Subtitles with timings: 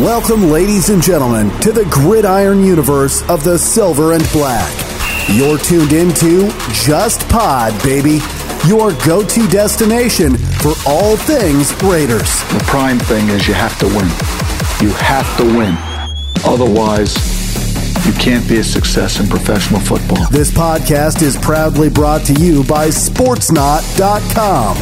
[0.00, 4.72] Welcome, ladies and gentlemen, to the gridiron universe of the silver and black.
[5.28, 8.20] You're tuned into Just Pod, baby,
[8.66, 12.42] your go to destination for all things Raiders.
[12.54, 14.08] The prime thing is you have to win.
[14.80, 15.76] You have to win.
[16.50, 17.14] Otherwise,
[18.06, 20.26] you can't be a success in professional football.
[20.30, 24.76] This podcast is proudly brought to you by Sportsnaut.com,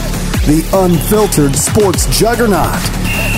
[0.46, 2.80] the unfiltered sports juggernaut.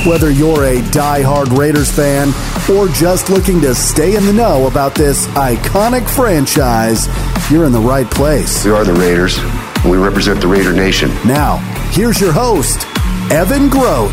[0.07, 2.29] Whether you're a die-hard Raiders fan
[2.71, 7.09] or just looking to stay in the know about this iconic franchise,
[7.51, 8.65] you're in the right place.
[8.65, 11.11] We are the Raiders, and we represent the Raider Nation.
[11.27, 11.57] Now,
[11.91, 12.87] here's your host,
[13.31, 14.11] Evan Grote.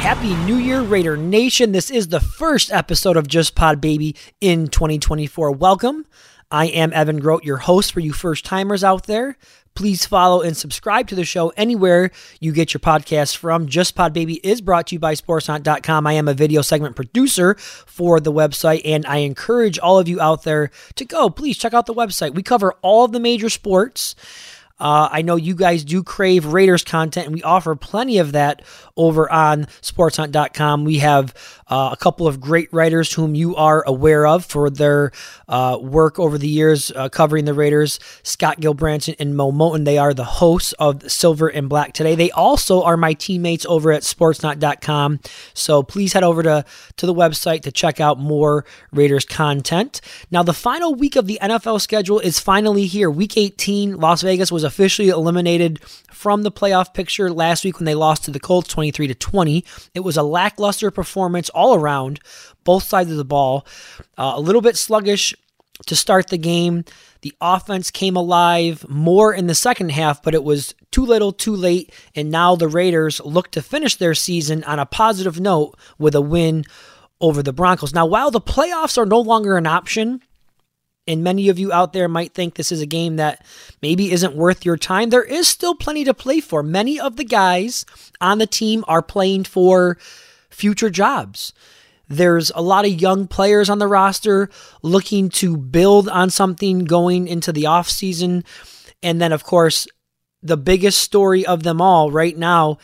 [0.00, 1.72] Happy New Year, Raider Nation.
[1.72, 5.52] This is the first episode of Just Pod Baby in 2024.
[5.52, 6.06] Welcome.
[6.50, 9.36] I am Evan Grote, your host for you first timers out there.
[9.74, 13.68] Please follow and subscribe to the show anywhere you get your podcasts from.
[13.68, 16.06] Just Pod Baby is brought to you by Sportsnaut.com.
[16.06, 20.20] I am a video segment producer for the website, and I encourage all of you
[20.20, 21.28] out there to go.
[21.28, 22.34] Please check out the website.
[22.34, 24.16] We cover all of the major sports.
[24.80, 28.62] Uh, I know you guys do crave Raiders content, and we offer plenty of that
[28.96, 30.84] over on sportsnaut.com.
[30.84, 31.34] We have
[31.68, 35.12] uh, a couple of great writers whom you are aware of for their
[35.48, 39.84] uh, work over the years uh, covering the Raiders Scott Gulbransen and Mo Moton.
[39.84, 42.14] They are the hosts of Silver and Black today.
[42.14, 45.20] They also are my teammates over at sportsnaut.com.
[45.54, 46.64] So please head over to,
[46.96, 50.00] to the website to check out more Raiders content.
[50.30, 53.10] Now, the final week of the NFL schedule is finally here.
[53.10, 55.80] Week 18, Las Vegas was officially eliminated
[56.18, 59.64] from the playoff picture last week when they lost to the Colts 23 to 20.
[59.94, 62.18] It was a lackluster performance all around,
[62.64, 63.64] both sides of the ball.
[64.18, 65.32] Uh, a little bit sluggish
[65.86, 66.84] to start the game.
[67.22, 71.54] The offense came alive more in the second half, but it was too little, too
[71.54, 76.16] late, and now the Raiders look to finish their season on a positive note with
[76.16, 76.64] a win
[77.20, 77.94] over the Broncos.
[77.94, 80.20] Now, while the playoffs are no longer an option,
[81.08, 83.44] and many of you out there might think this is a game that
[83.80, 86.62] maybe isn't worth your time, there is still plenty to play for.
[86.62, 87.86] Many of the guys
[88.20, 89.96] on the team are playing for
[90.50, 91.54] future jobs.
[92.08, 94.50] There's a lot of young players on the roster
[94.82, 98.44] looking to build on something going into the offseason.
[99.02, 99.86] And then, of course,
[100.42, 102.78] the biggest story of them all right now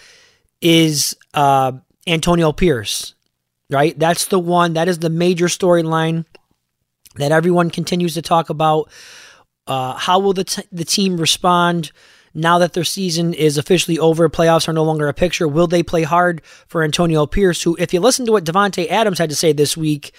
[0.63, 1.73] is uh,
[2.07, 3.15] Antonio Pierce,
[3.71, 3.99] right?
[3.99, 6.25] That's the one, that is the major storyline
[7.17, 8.91] that everyone continues to talk about.
[9.67, 11.91] Uh, how will the, t- the team respond
[12.35, 14.29] now that their season is officially over?
[14.29, 15.49] Playoffs are no longer a picture.
[15.49, 19.19] Will they play hard for Antonio Pierce, who, if you listen to what Davante Adams
[19.19, 20.13] had to say this week,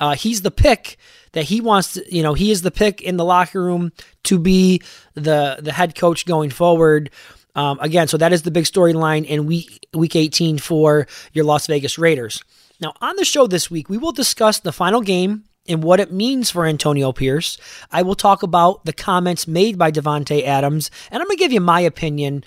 [0.00, 0.96] uh, he's the pick
[1.32, 3.92] that he wants to, you know, he is the pick in the locker room
[4.24, 4.82] to be
[5.14, 7.10] the the head coach going forward.
[7.54, 11.66] Um, again, so that is the big storyline in week week 18 for your Las
[11.66, 12.42] Vegas Raiders.
[12.80, 16.12] Now, on the show this week, we will discuss the final game and what it
[16.12, 17.58] means for Antonio Pierce.
[17.90, 21.52] I will talk about the comments made by Davante Adams, and I'm going to give
[21.52, 22.44] you my opinion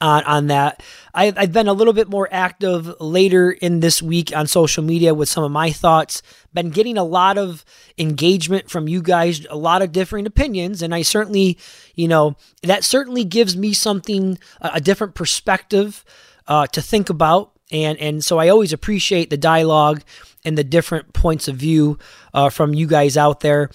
[0.00, 0.82] on, on that.
[1.14, 5.14] I, I've been a little bit more active later in this week on social media
[5.14, 6.22] with some of my thoughts.
[6.52, 7.64] Been getting a lot of
[7.96, 11.58] engagement from you guys, a lot of different opinions, and I certainly,
[11.94, 16.04] you know, that certainly gives me something, a different perspective
[16.46, 17.52] uh, to think about.
[17.72, 20.02] And, and so I always appreciate the dialogue
[20.44, 21.98] and the different points of view
[22.36, 23.70] uh, from you guys out there.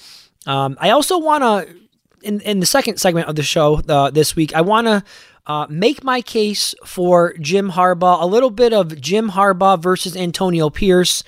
[0.45, 1.75] Um, I also want to,
[2.21, 5.03] in, in the second segment of the show uh, this week, I want to
[5.47, 10.69] uh, make my case for Jim Harbaugh, a little bit of Jim Harbaugh versus Antonio
[10.69, 11.23] Pierce.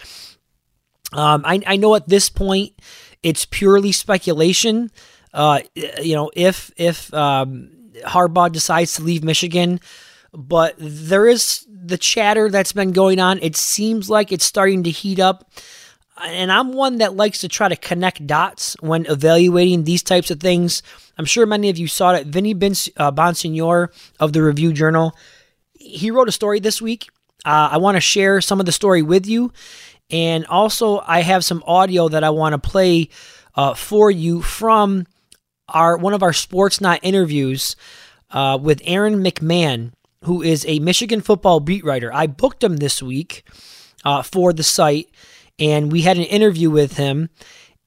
[1.12, 2.74] Um, I, I know at this point
[3.24, 4.92] it's purely speculation.
[5.34, 7.72] Uh, you know, if if um,
[8.06, 9.80] Harbaugh decides to leave Michigan,
[10.32, 13.40] but there is the chatter that's been going on.
[13.42, 15.52] It seems like it's starting to heat up.
[16.22, 20.40] And I'm one that likes to try to connect dots when evaluating these types of
[20.40, 20.84] things.
[21.18, 22.28] I'm sure many of you saw it.
[22.28, 25.16] Vinny uh, Bonsignore of the Review Journal,
[25.74, 27.10] he wrote a story this week.
[27.46, 29.52] Uh, I want to share some of the story with you.
[30.10, 33.10] And also, I have some audio that I want to play
[33.56, 35.08] uh, for you from
[35.70, 37.76] our one of our Sportsnaut interviews
[38.32, 39.94] uh, with Aaron McMann,
[40.24, 42.14] who is a Michigan football beat writer.
[42.14, 43.44] I booked him this week
[44.04, 45.10] uh, for the site,
[45.60, 47.30] and we had an interview with him.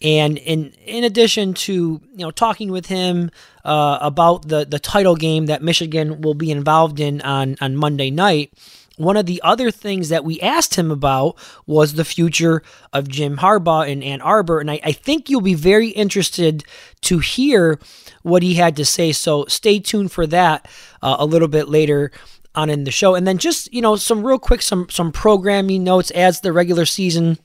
[0.03, 3.31] And in in addition to you know talking with him
[3.65, 8.11] uh, about the the title game that Michigan will be involved in on on Monday
[8.11, 8.53] night,
[8.99, 13.39] one of the other things that we asked him about was the future of Jim
[13.39, 16.65] Harbaugh in Ann Arbor, and I, I think you'll be very interested
[17.03, 17.79] to hear
[18.23, 19.13] what he had to say.
[19.13, 20.69] So stay tuned for that
[21.01, 22.11] uh, a little bit later
[22.55, 23.15] on in the show.
[23.15, 26.87] And then just, you know, some real quick some some programming notes as the regular
[26.87, 27.39] season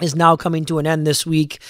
[0.00, 1.60] is now coming to an end this week.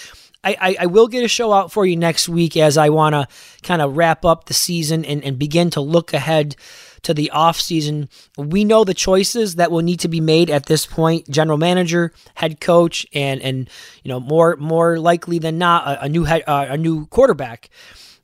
[0.42, 3.14] I, I, I will get a show out for you next week as I want
[3.14, 3.26] to
[3.62, 6.56] kind of wrap up the season and, and begin to look ahead
[7.04, 8.08] to the off season.
[8.36, 12.12] We know the choices that will need to be made at this point: general manager,
[12.34, 13.70] head coach, and and
[14.02, 17.70] you know more more likely than not a, a new head uh, a new quarterback.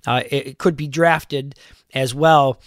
[0.07, 1.55] Uh, it, it, could be drafted
[1.93, 2.59] as well.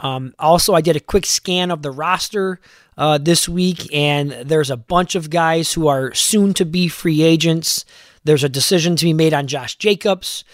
[0.00, 2.58] Um, also, I did a quick scan of the roster
[3.00, 7.22] uh, this week, and there's a bunch of guys who are soon to be free
[7.22, 7.86] agents.
[8.24, 10.44] There's a decision to be made on Josh Jacobs.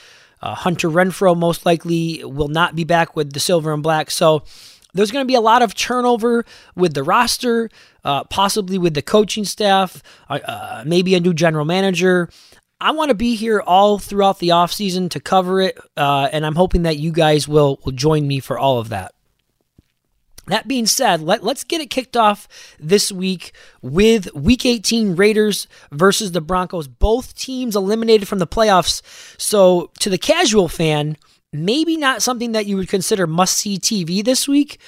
[0.41, 4.13] Uh, Hunter Renfrow most likely will not be back with the silver and black.
[4.13, 4.45] So
[4.95, 6.45] there's going to be a lot of turnover
[6.77, 7.69] with the roster,
[8.05, 10.01] uh, possibly with the coaching staff,
[10.31, 12.31] uh, uh maybe a new general manager.
[12.81, 16.55] I want to be here all throughout the offseason to cover it, uh, and I'm
[16.55, 19.16] hoping that you guys will, will join me for all of that.
[20.49, 22.47] That being said, let, let's get it kicked off
[22.79, 23.53] this week
[23.83, 26.87] with Week 18 Raiders versus the Broncos.
[26.87, 29.03] Both teams eliminated from the playoffs.
[29.41, 31.17] So, to the casual fan,
[31.53, 34.79] maybe not something that you would consider must see TV this week.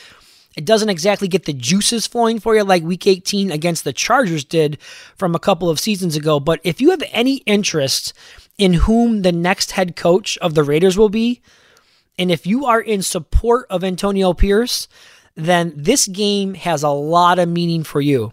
[0.56, 4.44] It doesn't exactly get the juices flowing for you like week 18 against the Chargers
[4.44, 4.78] did
[5.16, 6.40] from a couple of seasons ago.
[6.40, 8.12] But if you have any interest
[8.58, 11.42] in whom the next head coach of the Raiders will be,
[12.18, 14.88] and if you are in support of Antonio Pierce,
[15.38, 18.32] then this game has a lot of meaning for you.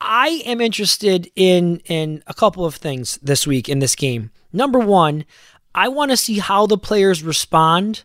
[0.00, 4.32] I am interested in in a couple of things this week in this game.
[4.52, 5.24] Number 1,
[5.74, 8.02] I want to see how the players respond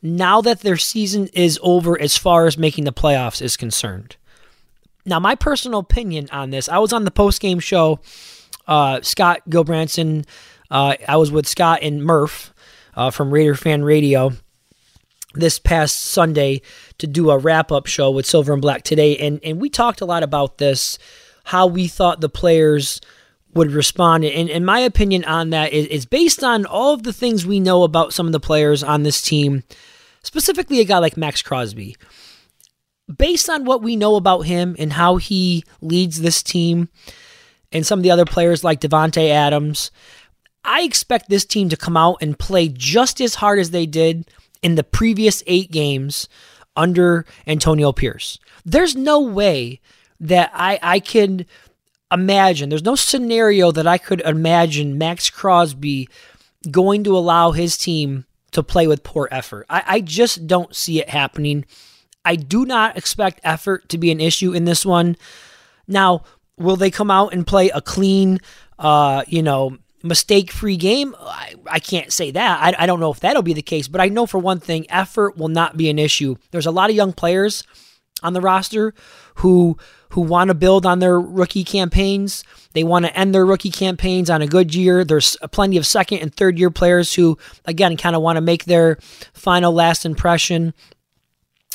[0.00, 4.16] now that their season is over as far as making the playoffs is concerned.
[5.04, 7.98] Now, my personal opinion on this, I was on the post game show.
[8.68, 10.26] Uh, Scott Gulbransen,
[10.70, 12.54] uh, I was with Scott and Murph
[12.94, 14.32] uh, from Raider Fan Radio
[15.34, 16.62] this past Sunday
[16.98, 20.00] to do a wrap up show with Silver and Black today, and and we talked
[20.00, 20.98] a lot about this,
[21.44, 23.00] how we thought the players
[23.54, 24.24] would respond.
[24.24, 27.58] And, and my opinion on that is, is based on all of the things we
[27.58, 29.64] know about some of the players on this team,
[30.22, 31.96] specifically a guy like Maxx Crosby.
[33.18, 36.88] Based on what we know about him and how he leads this team,
[37.72, 39.90] and some of the other players like Davante Adams,
[40.64, 44.30] I expect this team to come out and play just as hard as they did
[44.62, 46.28] in the previous eight games
[46.76, 48.38] under Antonio Pierce.
[48.64, 49.80] There's no way
[50.18, 51.46] that I I can
[52.12, 52.68] imagine.
[52.68, 56.08] There's no scenario that I could imagine Maxx Crosby
[56.70, 59.66] going to allow his team to play with poor effort.
[59.70, 61.64] I, I just don't see it happening.
[62.24, 65.16] I do not expect effort to be an issue in this one.
[65.86, 66.24] Now,
[66.58, 68.40] will they come out and play a clean,
[68.78, 71.14] uh, you know, mistake free game?
[71.18, 72.62] I, I, can't say that.
[72.62, 74.86] I, I don't know if that'll be the case, but I know for one thing,
[74.90, 76.36] effort will not be an issue.
[76.50, 77.64] There's a lot of young players
[78.22, 78.94] on the roster
[79.36, 79.76] who
[80.10, 82.42] who want to build on their rookie campaigns.
[82.72, 85.04] They want to end their rookie campaigns on a good year.
[85.04, 88.64] There's plenty of second and third year players who, again, kind of want to make
[88.64, 88.98] their
[89.32, 90.74] final last impression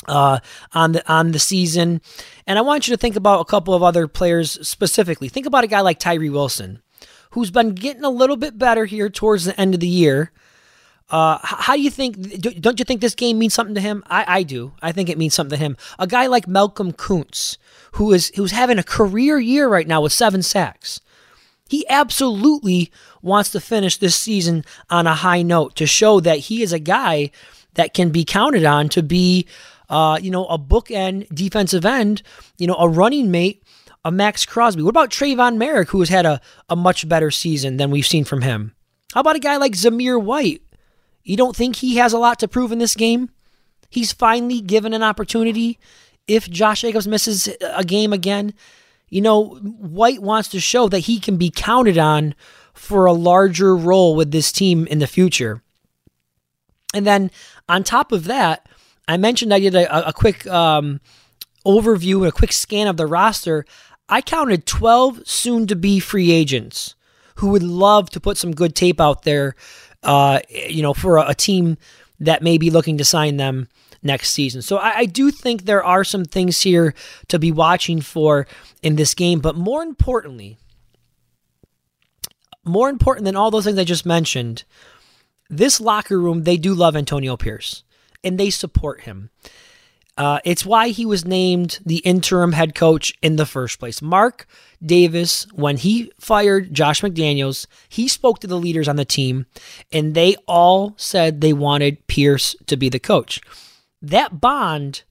[0.06, 0.40] uh,
[0.72, 2.00] on the on the season.
[2.46, 5.28] And I want you to think about a couple of other players specifically.
[5.28, 6.82] Think about a guy like Tyree Wilson,
[7.36, 10.32] who's been getting a little bit better here towards the end of the year.
[11.10, 12.16] Uh, how do you think?
[12.62, 14.02] Don't you think this game means something to him?
[14.06, 14.72] I, I do.
[14.80, 15.76] I think it means something to him.
[15.98, 17.58] A guy like Malcolm Koonce,
[17.92, 21.02] who is who's having a career year right now with seven sacks.
[21.68, 26.62] He absolutely wants to finish this season on a high note to show that he
[26.62, 27.30] is a guy
[27.74, 29.46] that can be counted on to be,
[29.90, 32.22] uh, you know, a bookend defensive end,
[32.56, 33.62] you know, a running mate
[34.06, 34.82] a Maxx Crosby.
[34.82, 38.24] What about Tre'von Moehrig, who has had a, a much better season than we've seen
[38.24, 38.72] from him?
[39.12, 40.62] How about a guy like Zamir White,
[41.24, 43.30] you don't think he has a lot to prove in this game?
[43.90, 45.80] He's finally given an opportunity.
[46.28, 48.54] If Josh Jacobs misses a game again,
[49.08, 52.36] you know, White wants to show that he can be counted on
[52.74, 55.62] for a larger role with this team in the future.
[56.94, 57.32] And then
[57.68, 58.68] on top of that,
[59.08, 61.00] I mentioned I did a, a quick um,
[61.66, 63.66] overview and a quick scan of the roster.
[64.08, 66.94] I counted 12 soon to be free agents
[67.36, 69.54] who would love to put some good tape out there
[70.02, 71.76] uh, you know, for a, a, team
[72.20, 73.68] that may be looking to sign them
[74.02, 74.62] next season.
[74.62, 76.94] So I, I do think there are some things here
[77.28, 78.46] to be watching for
[78.82, 80.58] in this game, but more importantly,
[82.64, 84.64] more important than all those things I just mentioned,
[85.50, 87.82] this locker room, they do love Antonio Pierce
[88.22, 89.30] and they support him.
[90.16, 94.00] Uh, it's why he was named the interim head coach in the first place.
[94.00, 94.46] Mark
[94.84, 99.44] Davis, when he fired Josh McDaniels, he spoke to the leaders on the team,
[99.92, 103.40] and they all said they wanted Pierce to be the coach.
[104.00, 105.02] That bond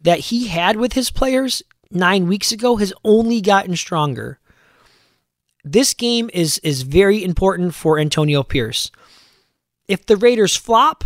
[0.00, 4.40] that he had with his players nine weeks ago has only gotten stronger.
[5.64, 8.90] This game is is very important for Antonio Pierce.
[9.86, 11.04] If the Raiders flop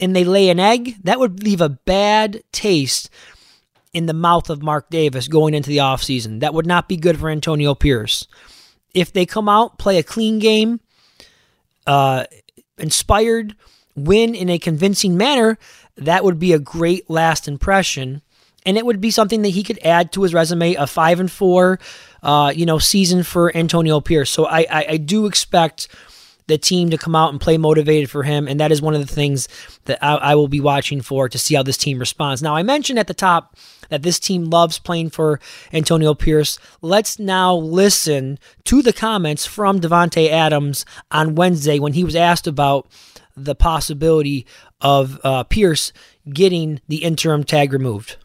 [0.00, 3.10] and they lay an egg, that would leave a bad taste
[3.92, 6.40] in the mouth of Mark Davis going into the offseason.
[6.40, 8.26] That would not be good for Antonio Pierce.
[8.94, 10.80] If they come out, play a clean game,
[11.86, 12.24] uh,
[12.78, 13.56] inspired,
[13.96, 15.58] win in a convincing manner,
[15.96, 18.22] that would be a great last impression.
[18.64, 21.30] And it would be something that he could add to his resume, a five and
[21.30, 21.78] four,
[22.22, 24.30] uh, you know, season for Antonio Pierce.
[24.30, 25.88] So I, I, I do expect
[26.50, 28.46] the team to come out and play motivated for him.
[28.48, 29.48] And that is one of the things
[29.84, 32.42] that I, I, will be watching for to see how this team responds.
[32.42, 33.56] Now, I mentioned at the top
[33.88, 35.40] that this team loves playing for
[35.72, 36.58] Antonio Pierce.
[36.82, 42.46] Let's now listen to the comments from Davante Adams on Wednesday when he was asked
[42.46, 42.88] about
[43.36, 44.44] the possibility
[44.80, 45.92] of uh, Pierce
[46.28, 48.16] getting the interim tag removed.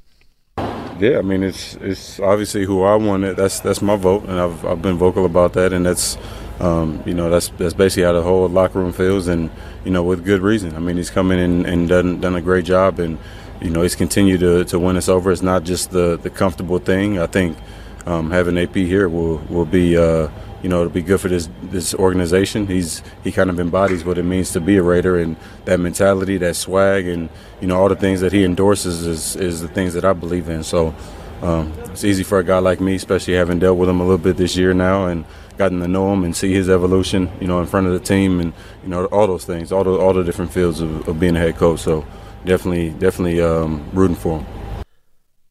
[0.98, 3.36] Yeah, I mean it's it's obviously who I wanted.
[3.36, 6.18] That's that's my vote, and I've I've been vocal about that, and that's
[6.60, 9.50] um, you know that's that's basically how the whole locker room feels, and
[9.84, 10.76] you know with good reason.
[10.76, 13.18] I mean he's come in and, and done done a great job, and
[13.62, 15.32] you know he's continued to, to win us over.
[15.32, 17.20] It's not just the the comfortable thing.
[17.20, 17.58] I think
[18.06, 19.98] um, having AP here will will be.
[19.98, 20.30] Uh,
[20.64, 22.66] you know, it'll be good for this this organization.
[22.66, 25.36] He's he kind of embodies what it means to be a Raider, and
[25.66, 27.30] that mentality, that swag, and
[27.62, 30.50] you know all the things that he endorses is is the things that I believe
[30.50, 30.64] in.
[30.64, 30.96] So
[31.44, 34.18] um, it's easy for a guy like me, especially having dealt with him a little
[34.18, 35.24] bit this year now, and
[35.58, 38.40] gotten to know him and see his evolution, you know, in front of the team,
[38.40, 41.36] and you know all those things, all the all the different fields of, of being
[41.36, 41.80] a head coach.
[41.80, 42.06] So
[42.46, 44.46] definitely, definitely um, rooting for him.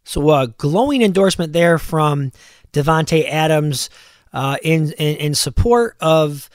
[0.04, 2.32] So a uh, glowing endorsement there from
[2.72, 3.88] Davante Adams
[4.32, 6.50] uh, in, in, in support of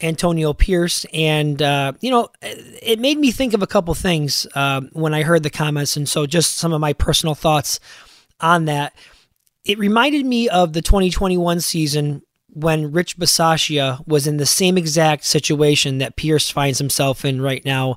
[0.00, 4.80] Antonio Pierce, and uh, you know, it made me think of a couple things uh,
[4.92, 7.78] when I heard the comments, and so just some of my personal thoughts
[8.40, 8.94] on that.
[9.64, 12.22] It reminded me of the 2021 season
[12.54, 17.64] when Rich Bisaccia was in the same exact situation that Pierce finds himself in right
[17.64, 17.96] now,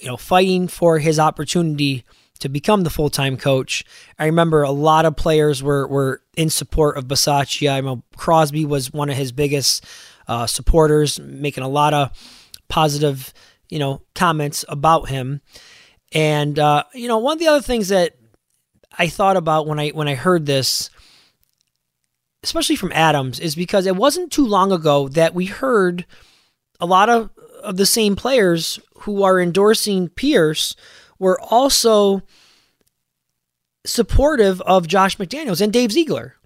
[0.00, 2.04] you know, fighting for his opportunity
[2.40, 3.84] to become the full time coach.
[4.18, 7.72] I remember a lot of players were were in support of Bisaccia.
[7.72, 9.84] I know Crosby was one of his biggest
[10.26, 12.10] uh, supporters, making a lot of
[12.68, 13.32] positive,
[13.68, 15.40] you know, comments about him.
[16.12, 18.16] And uh, you know, one of the other things that
[18.98, 20.90] I thought about when I when I heard this,
[22.48, 26.06] especially from Adams, is because it wasn't too long ago that we heard
[26.80, 27.30] a lot of
[27.62, 30.74] of the same players who are endorsing Pierce
[31.18, 32.22] were also
[33.84, 36.36] supportive of Josh McDaniels and Dave Ziegler.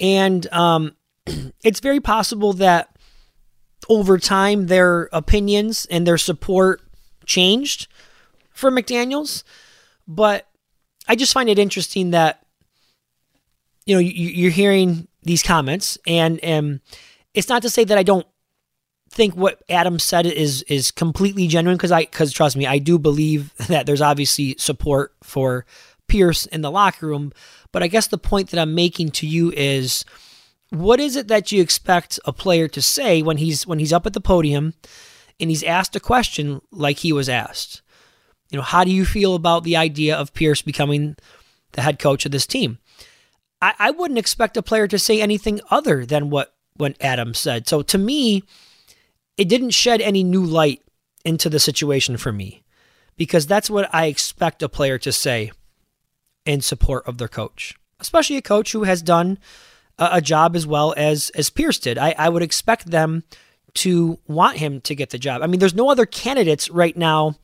[0.00, 0.96] And um,
[1.64, 2.96] it's very possible that
[3.88, 6.80] over time their opinions and their support
[7.26, 7.88] changed
[8.50, 9.42] for McDaniels.
[10.08, 10.48] But
[11.06, 12.43] I just find it interesting that,
[13.86, 16.80] you know, you're hearing these comments, and, and
[17.34, 18.26] it's not to say that I don't
[19.14, 22.98] think what Adam said is is completely genuine because I because trust me, I do
[22.98, 25.64] believe that there's obviously support for
[26.08, 27.32] Pierce in the locker room.
[27.72, 30.04] But I guess the point that I'm making to you is
[30.70, 34.06] what is it that you expect a player to say when he's when he's up
[34.06, 34.74] at the podium
[35.40, 37.82] and he's asked a question like he was asked?
[38.50, 41.16] You know, how do you feel about the idea of Pierce becoming
[41.72, 42.78] the head coach of this team?
[43.60, 47.68] I, I wouldn't expect a player to say anything other than what when Adam said.
[47.68, 48.44] So to me,
[49.36, 50.82] it didn't shed any new light
[51.24, 52.62] into the situation for me
[53.16, 55.52] because that's what I expect a player to say
[56.44, 59.38] in support of their coach, especially a coach who has done
[59.98, 61.98] a, a job as well as as Pierce did.
[61.98, 63.24] I, I would expect them
[63.74, 65.42] to want him to get the job.
[65.42, 67.36] I mean, there's no other candidates right now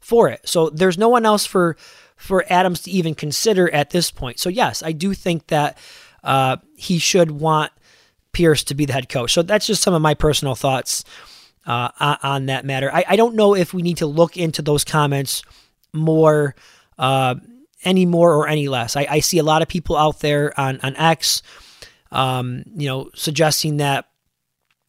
[0.00, 1.76] for it, so there's no one else for
[2.20, 4.38] for Adams to even consider at this point.
[4.38, 5.78] So yes, I do think that
[6.22, 7.72] uh, he should want
[8.32, 9.32] Pierce to be the head coach.
[9.32, 11.02] So that's just some of my personal thoughts
[11.66, 12.92] uh, on that matter.
[12.92, 15.42] I, I, don't know if we need to look into those comments
[15.92, 16.54] more,
[16.98, 17.36] uh,
[17.84, 18.96] any more or any less.
[18.96, 21.42] I, I, see a lot of people out there on on X,
[22.12, 24.06] um, you know, suggesting that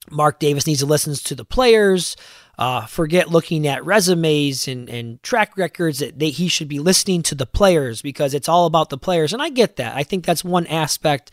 [0.09, 2.15] Mark Davis needs to listen to the players.
[2.61, 7.33] Uh, forget looking at resumes and, and track records that he should be listening to
[7.33, 9.33] the players because it's all about the players.
[9.33, 9.95] And I get that.
[9.95, 11.31] I think that's one aspect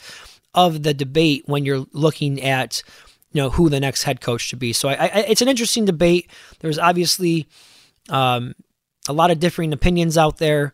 [0.54, 2.82] of the debate when you're looking at
[3.32, 4.73] you know who the next head coach should be.
[4.73, 6.30] So I, I, it's an interesting debate.
[6.61, 7.47] There's obviously
[8.08, 8.54] um,
[9.06, 10.73] a lot of differing opinions out there,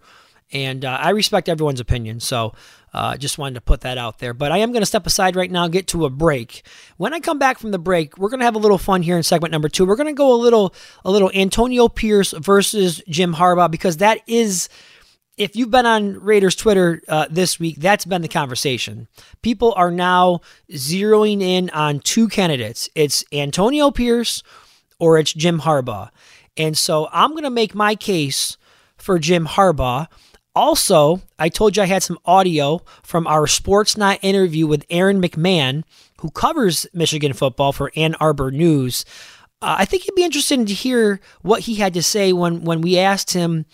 [0.55, 2.21] and uh, I respect everyone's opinion.
[2.21, 2.55] So
[2.95, 4.33] uh, just wanted to put that out there.
[4.33, 6.65] But I am going to step aside right now, get to a break.
[6.97, 9.17] When I come back from the break, we're going to have a little fun here
[9.17, 9.85] in segment number two.
[9.85, 10.73] We're going to go a little
[11.05, 14.69] a little Antonio Pierce versus Jim Harbaugh because that is
[15.37, 19.09] if you've been on Raiders Twitter uh, this week, that's been the conversation.
[19.43, 22.89] People are now zeroing in on two candidates.
[22.95, 24.45] It's Antonio Pierce
[25.01, 26.11] or it's Jim Harbaugh.
[26.57, 28.57] And so I'm going to make my case
[28.97, 30.07] for Jim Harbaugh.
[30.55, 35.83] Also, I told you I had some audio from our Sportsnaut interview with Aaron McMann,
[36.21, 39.05] who covers Michigan football for Ann Arbor News.
[39.61, 42.83] Uh, I think you'd be interested to hear what he had to say when, when
[42.83, 43.67] we asked him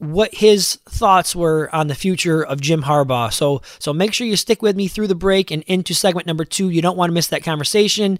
[0.00, 3.32] what his thoughts were on the future of Jim Harbaugh.
[3.32, 6.46] So so make sure you stick with me through the break and into segment number
[6.46, 6.70] two.
[6.70, 8.18] You don't want to miss that conversation.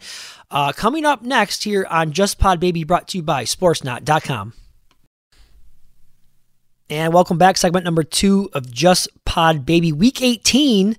[0.50, 4.52] Uh, coming up next here on Just Pod Baby, brought to you by Sportsnaut.com.
[6.90, 9.92] And welcome back, segment number two of Just Pod Baby.
[9.92, 10.96] Week 18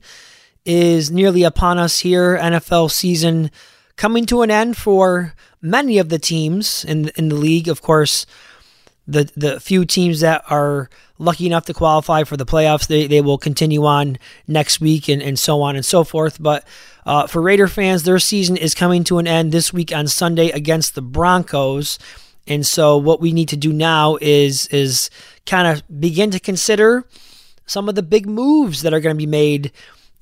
[0.63, 2.37] is nearly upon us here.
[2.37, 3.51] NFL season
[3.97, 7.67] coming to an end for many of the teams in in the league.
[7.67, 8.25] Of course,
[9.05, 13.19] the the few teams that are lucky enough to qualify for the playoffs, they, they
[13.19, 14.17] will continue on
[14.47, 16.41] next week and, and so on and so forth.
[16.41, 16.65] But
[17.05, 20.51] uh, for Raider fans, their season is coming to an end this week on Sunday
[20.51, 21.99] against the Broncos.
[22.51, 25.09] And so what we need to do now is is
[25.45, 27.05] kind of begin to consider
[27.65, 29.71] some of the big moves that are going to be made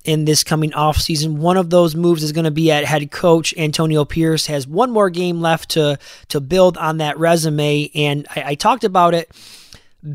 [0.04, 1.38] in this coming offseason.
[1.38, 3.52] One of those moves is going to be at head coach.
[3.56, 8.42] Antonio Pierce has one more game left to to build on that resume, and I,
[8.46, 9.32] I talked about it.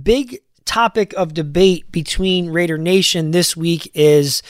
[0.01, 4.41] Big topic of debate between Raider Nation this week is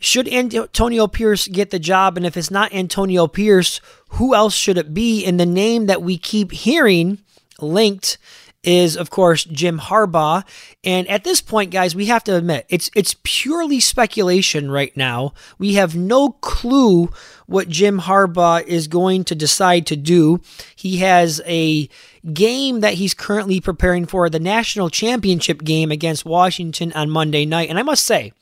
[0.00, 2.16] should Antonio Pierce get the job?
[2.16, 5.24] And if it's not Antonio Pierce, who else should it be?
[5.24, 7.18] And the name that we keep hearing
[7.60, 8.18] linked
[8.64, 10.44] is of course Jim Harbaugh.
[10.82, 15.32] And at this point, guys, we have to admit it's it's purely speculation right now.
[15.58, 17.10] We have no clue
[17.46, 20.40] what Jim Harbaugh is going to decide to do.
[20.74, 21.88] He has a
[22.32, 27.70] game that he's currently preparing for, the national championship game against Washington on Monday night.
[27.70, 28.32] And I must say,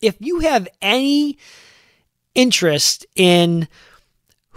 [0.00, 1.38] if you have any
[2.34, 3.66] interest in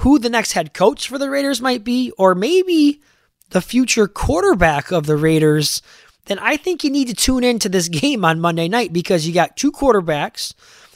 [0.01, 3.01] who the next head coach for the Raiders might be, or maybe
[3.51, 5.83] the future quarterback of the Raiders,
[6.25, 9.33] then I think you need to tune into this game on Monday night because you
[9.33, 10.55] got two quarterbacks,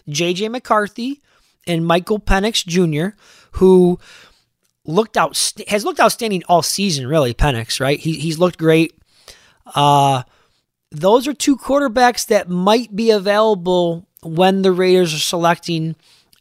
[0.09, 1.21] JJ McCarthy
[1.67, 3.15] and Michael Penix Jr.,
[3.53, 3.99] who
[4.85, 7.07] looked out has looked outstanding all season.
[7.07, 7.99] Really, Penix, right?
[7.99, 8.93] He, he's looked great.
[9.75, 10.23] Uh,
[10.91, 15.95] those are two quarterbacks that might be available when the Raiders are selecting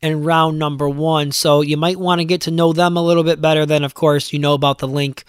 [0.04, 1.32] in round number one.
[1.32, 3.94] So you might want to get to know them a little bit better than, of
[3.94, 5.24] course, you know about the link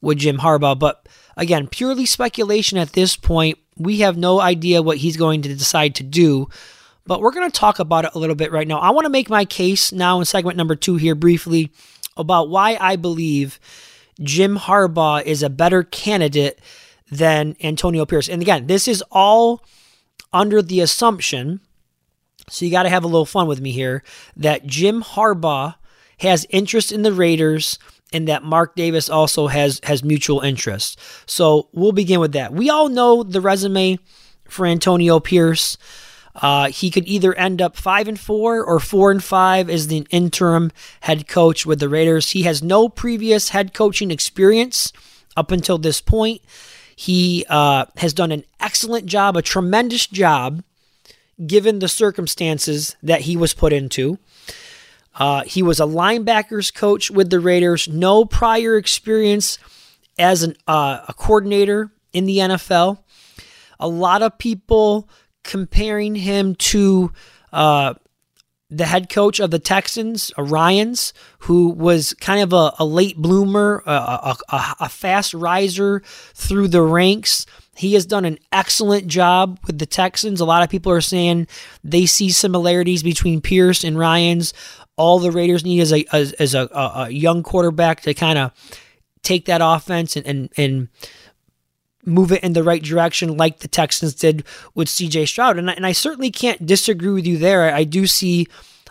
[0.00, 0.78] with Jim Harbaugh.
[0.78, 3.58] But again, purely speculation at this point.
[3.76, 6.48] We have no idea what he's going to decide to do.
[7.04, 8.78] But we're going to talk about it a little bit right now.
[8.78, 11.72] I want to make my case now in segment number two here briefly
[12.16, 13.58] about why I believe
[14.20, 16.60] Jim Harbaugh is a better candidate
[17.10, 18.28] than Antonio Pierce.
[18.28, 19.64] And again, this is all
[20.32, 21.60] under the assumption,
[22.48, 24.02] so you got to have a little fun with me here,
[24.36, 25.74] that Jim Harbaugh
[26.20, 27.78] has interest in the Raiders
[28.12, 30.98] and that Mark Davis also has has mutual interest.
[31.26, 32.52] So we'll begin with that.
[32.52, 33.98] We all know the resume
[34.48, 35.76] for Antonio Pierce.
[36.36, 40.06] Uh, he could either end up five and four or four and five as the
[40.10, 42.30] interim head coach with the Raiders.
[42.30, 44.92] He has no previous head coaching experience
[45.36, 46.42] up until this point.
[46.94, 50.62] He uh, has done an excellent job, a tremendous job,
[51.44, 54.18] given the circumstances that he was put into.
[55.14, 59.58] Uh, he was a linebackers coach with the Raiders, no prior experience
[60.18, 62.98] as an, uh, a coordinator in the NFL.
[63.80, 65.08] A lot of people
[65.42, 67.12] comparing him to
[67.52, 67.94] uh,
[68.68, 73.82] the head coach of the Texans, Ryans, who was kind of a, a late bloomer,
[73.86, 74.36] a, a,
[74.80, 76.02] a, fast riser
[76.34, 77.46] through the ranks.
[77.76, 80.40] He has done an excellent job with the Texans.
[80.40, 81.46] A lot of people are saying
[81.84, 84.54] they see similarities between Pierce and Ryans.
[84.96, 88.52] All the Raiders need is a as, a, a, young quarterback to kind of
[89.22, 90.88] take that offense and, and and
[92.06, 95.26] move it in the right direction, like the Texans did with C.J.
[95.26, 95.58] Stroud.
[95.58, 97.64] And I, and I certainly can't disagree with you there.
[97.64, 98.46] I, I do see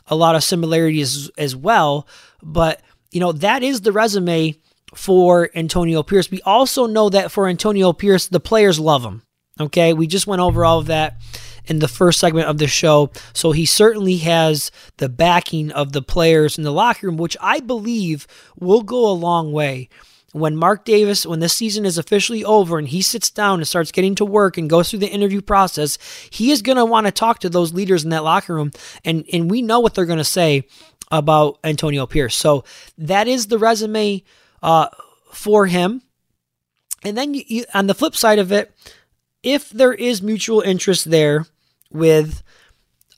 [0.08, 2.08] a lot of similarities as well.
[2.44, 4.56] But you know that is the resume
[4.96, 6.32] for Antonio Pierce.
[6.32, 9.22] We also know that for Antonio Pierce, the players love him.
[9.60, 11.22] Okay, we just went over all of that
[11.66, 13.12] in the first segment of the show.
[13.34, 17.60] So he certainly has the backing of the players in the locker room, which I
[17.60, 18.28] believe
[18.60, 19.90] will go a long way.
[20.34, 23.94] When Mark Davis, when this season is officially over and he sits down and starts
[23.94, 25.98] getting to work and goes through the interview process,
[26.30, 28.72] he is going to want to talk to those leaders in that locker room.
[29.06, 30.68] And, and we know what they're going to say
[31.10, 32.36] about Antonio Pierce.
[32.36, 32.66] So
[32.98, 34.24] that is the resume
[34.66, 34.88] uh,
[35.32, 36.02] for him.
[37.04, 38.74] And then you, you, on the flip side of it,
[39.44, 41.46] if there is mutual interest there
[41.92, 42.42] with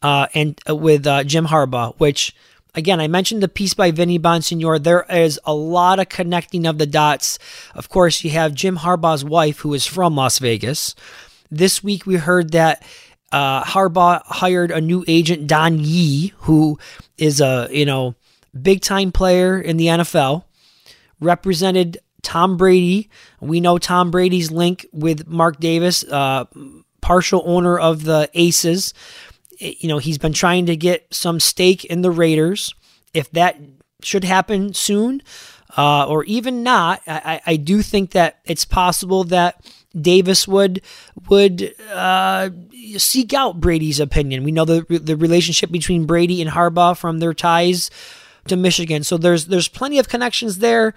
[0.01, 2.36] uh, and uh, with uh, Jim Harbaugh, which
[2.75, 4.83] again I mentioned the piece by Vinny Bonsignore.
[4.83, 7.39] There is a lot of connecting of the dots.
[7.73, 10.95] Of course, you have Jim Harbaugh's wife, who is from Las Vegas.
[11.49, 12.83] This week we heard that
[13.31, 16.77] uh, Harbaugh hired a new agent, Don Yee, who
[17.17, 18.15] is a you know
[18.62, 20.43] big time player in the NFL,
[21.19, 23.10] represented Tom Brady.
[23.39, 26.45] We know Tom Brady's link with Mark Davis, uh,
[27.01, 28.93] partial owner of the Aces.
[29.60, 32.73] You know, he's been trying to get some stake in the Raiders.
[33.13, 33.58] If that
[34.01, 35.23] should happen soon,
[35.77, 39.65] uh, or even not, I, I do think that it's possible that
[39.99, 40.82] Davis would
[41.30, 42.49] would uh,
[42.97, 44.43] seek out Brady's opinion.
[44.43, 47.89] We know the the relationship between Brady and Harbaugh from their ties
[48.49, 50.93] to Michigan, so there's there's plenty of connections there.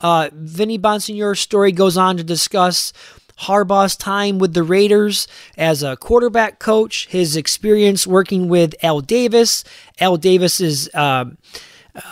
[0.00, 2.92] Uh, Vinny Bonsignore's story goes on to discuss
[3.38, 9.64] Harbaugh's time with the Raiders as a quarterback coach, his experience working with Al Davis,
[10.00, 11.24] Al Davis's, uh,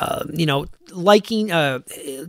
[0.01, 1.81] uh, you know, liking, uh,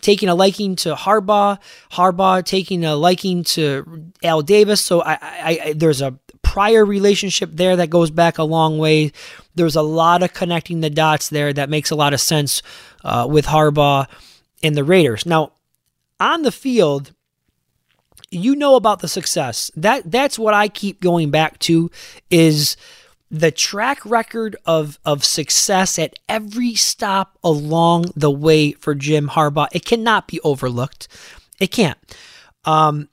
[0.02, 1.60] taking a liking to Harbaugh,
[1.91, 4.82] Harbaugh taking a liking to Al Davis.
[4.82, 9.12] So I, I, I there's a prior relationship there that goes back a long way.
[9.56, 12.62] There's a lot of connecting the dots there that makes a lot of sense
[13.04, 14.08] uh, with Harbaugh
[14.64, 15.26] and the Raiders.
[15.26, 15.54] Now,
[16.20, 17.14] on the field,
[18.30, 19.72] you know about the success.
[19.76, 21.92] That that's what I keep going back to
[22.30, 22.78] is
[23.30, 29.68] the track record of of success at every stop along the way for Jim Harbaugh.
[29.72, 31.08] It cannot be overlooked.
[31.60, 31.98] It can't.
[32.66, 33.10] Um,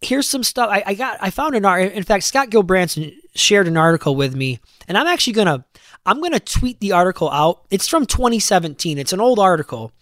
[0.00, 1.18] here's some stuff I, I got.
[1.20, 1.92] I found an art.
[1.92, 5.64] In fact, Scott Gulbransen shared an article with me, and I'm actually gonna
[6.06, 7.64] I'm gonna tweet the article out.
[7.70, 8.98] It's from 2017.
[8.98, 9.92] It's an old article,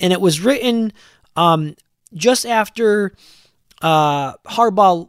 [0.00, 0.92] and it was written
[1.36, 1.76] um,
[2.14, 3.12] just after
[3.82, 5.08] uh, Harbaugh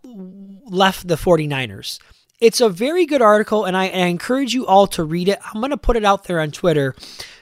[0.65, 1.99] left the 49ers.
[2.39, 5.39] It's a very good article, and I, and I encourage you all to read it.
[5.53, 6.93] I'm to put it out there on Twitter.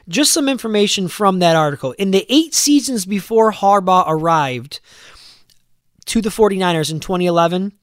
[0.08, 1.94] Just some information from that article.
[1.94, 4.80] In the eight seasons before Harbaugh arrived
[6.06, 7.74] to the 49ers in 2011,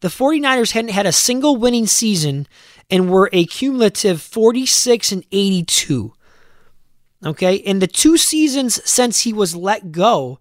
[0.00, 2.46] the 49ers hadn't had a single winning season
[2.90, 6.12] and were a cumulative 46 and 82.
[7.24, 10.38] Okay, in the two seasons since he was let go,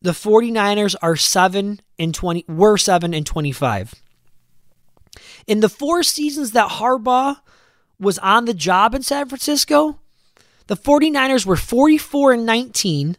[0.00, 3.94] the 49ers are 7 and 20 were 7 and 25.
[5.46, 7.40] In the four seasons that Harbaugh
[7.98, 9.98] was on the job in San Francisco,
[10.66, 13.16] the 49ers were 44 and 19,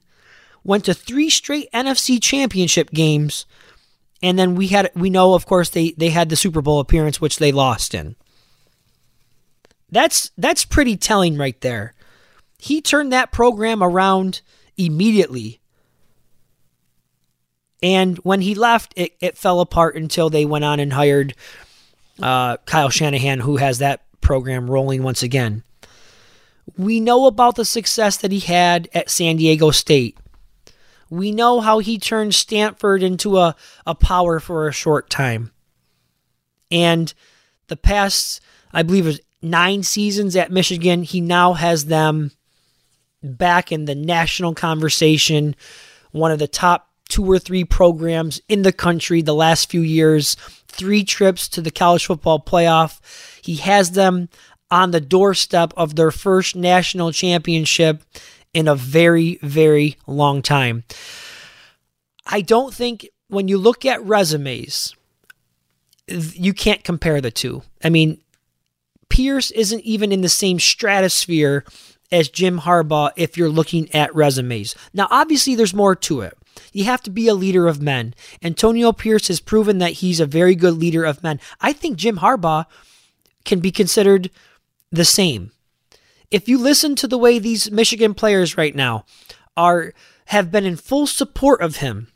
[0.63, 3.45] went to three straight NFC championship games,
[4.21, 7.21] and then we had we know of course they they had the Super Bowl appearance
[7.21, 8.15] which they lost in.
[9.91, 11.93] That's that's pretty telling right there.
[12.57, 14.41] He turned that program around
[14.77, 15.59] immediately.
[17.81, 21.33] And when he left, it, it fell apart until they went on and hired
[22.21, 25.63] uh, Kyle Shanahan, who has that program rolling once again.
[26.77, 30.17] We know about the success that he had at San Diego State.
[31.09, 35.51] We know how he turned Stanford into a, a power for a short time.
[36.71, 37.13] And
[37.67, 38.41] the past,
[38.71, 42.31] I believe, was nine seasons at Michigan, he now has them
[43.23, 45.55] back in the national conversation,
[46.11, 50.35] one of the top two or three programs in the country the last few years,
[50.67, 52.99] three trips to the college football playoff.
[53.43, 54.29] He has them
[54.71, 58.03] on the doorstep of their first national championship
[58.53, 60.83] in a very, very long time.
[62.25, 64.95] I don't think when you look at resumes,
[66.07, 67.61] you can't compare the two.
[67.83, 68.21] I mean,
[69.09, 71.63] Pierce isn't even in the same stratosphere
[72.11, 74.75] as Jim Harbaugh if you're looking at resumes.
[74.93, 76.35] Now, obviously, there's more to it.
[76.73, 78.13] You have to be a leader of men.
[78.43, 81.39] Antonio Pierce has proven that he's a very good leader of men.
[81.61, 82.65] I think Jim Harbaugh
[83.45, 84.29] can be considered
[84.91, 85.51] the same.
[86.31, 89.05] If you listen to the way these Michigan players right now
[89.57, 89.93] are
[90.25, 92.11] have been in full support of him,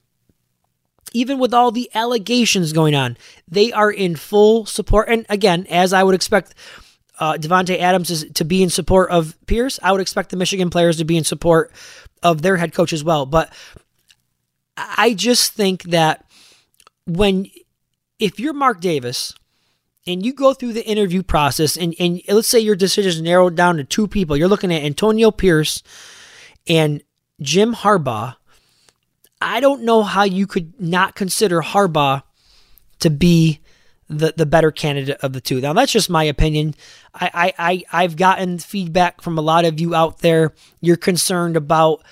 [1.13, 5.09] even with all the allegations going on, they are in full support.
[5.09, 6.53] And again, as I would expect
[7.19, 10.69] uh, Davante Adams is to be in support of Pierce, I would expect the Michigan
[10.69, 11.71] players to be in support
[12.21, 13.25] of their head coach as well.
[13.25, 13.53] But
[14.77, 16.25] I just think that
[17.05, 17.47] when
[18.19, 19.35] if you're Mark Davis
[20.05, 23.55] and you go through the interview process and, and let's say your decision is narrowed
[23.55, 25.81] down to two people, you're looking at Antonio Pierce
[26.67, 27.01] and
[27.41, 28.35] Jim Harbaugh.
[29.41, 32.23] I don't know how you could not consider Harbaugh
[32.99, 33.59] to be
[34.09, 35.59] the the better candidate of the two.
[35.59, 36.75] Now that's just my opinion.
[37.13, 37.53] I, I,
[37.91, 40.53] I I've gotten feedback from a lot of you out there.
[40.81, 42.03] You're concerned about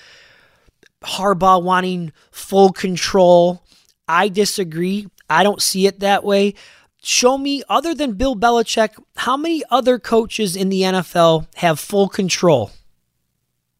[1.02, 3.62] Harbaugh wanting full control.
[4.08, 5.08] I disagree.
[5.30, 6.54] I don't see it that way.
[7.02, 12.08] Show me, other than Bill Belichick, how many other coaches in the NFL have full
[12.08, 12.70] control?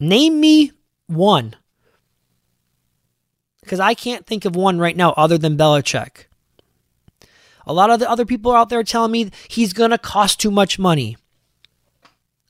[0.01, 0.73] Name me
[1.07, 1.55] one.
[3.61, 6.25] Because I can't think of one right now other than Belichick.
[7.65, 10.51] A lot of the other people out there telling me he's going to cost too
[10.51, 11.17] much money.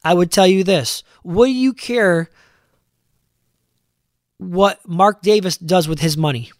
[0.02, 2.30] I would tell you this What do you care
[4.38, 6.50] what Mark Davis does with his money?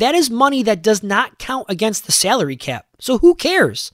[0.00, 2.86] That is money that does not count against the salary cap.
[2.98, 3.92] So who cares?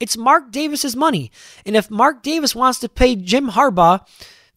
[0.00, 1.30] It's Mark Davis's money.
[1.64, 4.00] And if Mark Davis wants to pay Jim Harbaugh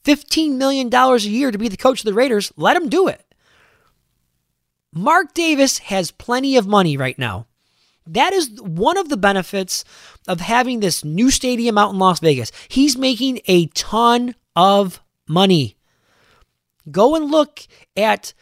[0.04, 3.24] $15 million a year to be the coach of the Raiders, let him do it.
[4.92, 7.46] Mark Davis has plenty of money right now.
[8.08, 9.86] That is one of the benefits
[10.28, 12.52] of having this new stadium out in Las Vegas.
[12.68, 15.78] He's making a ton of money.
[16.90, 17.62] Go and look
[17.96, 18.34] at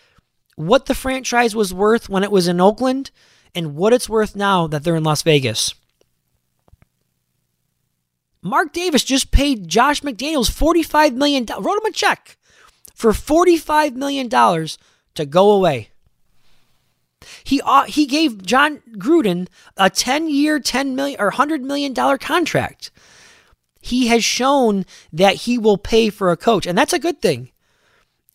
[0.58, 3.12] what the franchise was worth when it was in Oakland
[3.56, 5.74] and what it's worth now that they're in Las Vegas.
[8.41, 12.38] Mark Davis just paid Josh McDaniels $45 million, wrote him a check
[12.96, 15.89] for $45 million to go away.
[17.43, 22.89] He uh, he gave Jon Gruden a 10-year, 10 million or 100 million dollar contract.
[23.82, 27.52] He has shown that he will pay for a coach, and that's a good thing.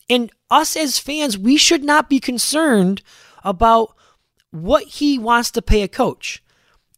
[0.09, 3.01] And us as fans, we should not be concerned
[3.43, 3.95] about
[4.51, 6.43] what he wants to pay a coach.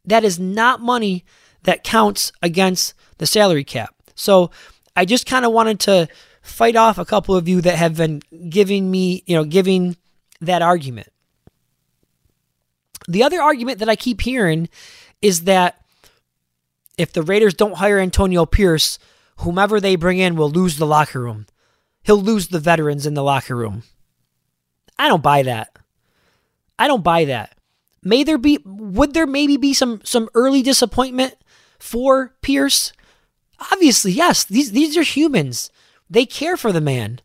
[0.03, 1.23] That is not money
[1.63, 3.95] that counts against the salary cap.
[4.13, 4.51] So
[4.95, 6.07] I just kind of wanted to
[6.41, 9.97] fight off a couple of you that have been giving me, you know, giving
[10.41, 11.07] that argument.
[13.07, 14.69] The other argument that I keep hearing
[15.21, 15.81] is that
[16.97, 18.99] if the Raiders don't hire Antonio Pierce,
[19.37, 21.45] whomever they bring in will lose the locker room.
[22.05, 23.83] He'll lose the veterans in the locker room.
[24.97, 25.75] I don't buy that.
[26.77, 27.57] I don't buy that.
[28.03, 31.35] May there be would there maybe be some some early disappointment
[31.79, 32.93] for Pierce?
[33.71, 34.43] Obviously, yes.
[34.43, 35.71] These these are humans.
[36.09, 37.21] They care for the man.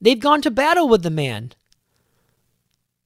[0.00, 1.52] They've gone to battle with the man.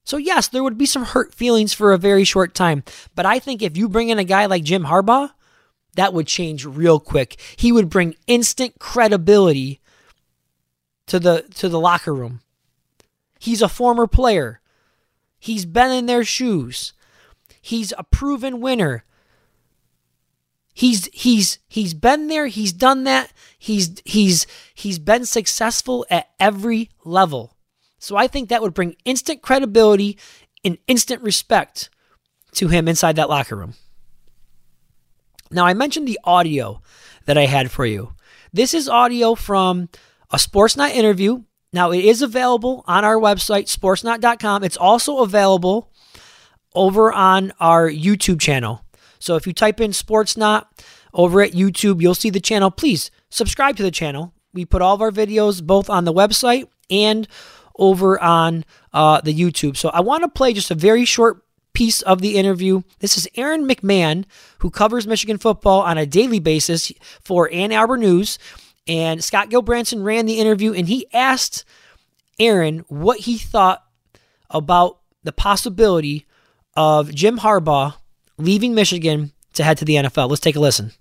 [0.03, 2.85] So, yes, there would be some hurt feelings for a very short time.
[3.17, 5.33] But I think if you bring in a guy like Jim Harbaugh,
[5.95, 7.41] that would change real quick.
[7.57, 9.81] He would bring instant credibility
[11.07, 12.41] to the to the locker room.
[13.39, 14.61] He's a former player.
[15.39, 16.93] He's been in their shoes.
[17.61, 19.05] He's a proven winner.
[20.73, 23.33] He's he's he's been there, he's done that.
[23.59, 27.57] He's he's he's been successful at every level.
[27.99, 30.19] So I think that would bring instant credibility
[30.65, 31.91] and instant respect
[32.53, 33.75] to him inside that locker room.
[35.51, 36.83] Now, I mentioned the audio
[37.25, 38.13] that I had for you.
[38.53, 39.89] This is audio from
[40.31, 41.43] a Sportsnaut interview.
[41.73, 44.65] Now, it is available on our website, sportsnaut.com.
[44.65, 45.93] It's also available
[46.75, 48.85] over on our YouTube channel.
[49.19, 50.67] So if you type in Sportsnaut
[51.13, 52.71] over at YouTube, you'll see the channel.
[52.71, 54.33] Please subscribe to the channel.
[54.53, 57.27] We put all of our videos both on the website and
[57.79, 59.77] over on uh, the YouTube.
[59.77, 62.83] So I want to play just a very short piece of the interview.
[63.01, 64.25] This is Aaron McMann,
[64.61, 68.39] who covers Michigan football on a daily basis for Ann Arbor News.
[68.89, 71.65] And Scott Gulbransen ran the interview, and he asked
[72.39, 73.83] Aaron what he thought
[74.51, 76.27] about the possibility
[76.77, 77.95] of Jim Harbaugh
[78.39, 80.29] leaving Michigan to head to the NFL.
[80.29, 80.93] Let's take a listen.